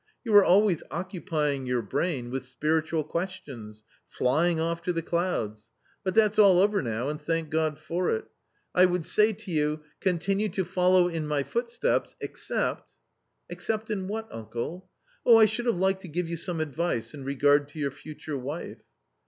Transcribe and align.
You 0.23 0.31
were 0.31 0.43
always 0.43 0.81
occupying 0.89 1.67
your 1.67 1.83
brain 1.83 2.31
with 2.31 2.43
spiritual 2.47 3.03
questions, 3.03 3.83
flying 4.07 4.59
off 4.59 4.81
to 4.81 4.91
the 4.93 5.03
clouds. 5.03 5.69
But 6.03 6.15
that's 6.15 6.39
all 6.39 6.57
over 6.59 6.81
now, 6.81 7.07
and 7.07 7.21
thank 7.21 7.51
God 7.51 7.77
for 7.77 8.09
it 8.09 8.23
1 8.71 8.81
I 8.81 8.85
would 8.87 9.05
say 9.05 9.31
to 9.31 9.51
you: 9.51 9.81
Continue 9.99 10.49
to 10.49 10.65
follow 10.65 11.07
in 11.07 11.27
my 11.27 11.43
footsteps, 11.43 12.15
except 12.19 12.89
""Except 13.51 13.91
in 13.91 14.07
what, 14.07 14.27
uncle?"" 14.31 14.89
Oh, 15.23 15.37
I 15.37 15.45
should 15.45 15.67
have 15.67 15.77
liked 15.77 16.01
to 16.01 16.07
give 16.07 16.27
you 16.27 16.35
some 16.35 16.61
advice 16.61 17.13
in 17.13 17.23
regard 17.23 17.67
to 17.67 17.79
your 17.79 17.91
future 17.91 18.39
wife." 18.39 18.81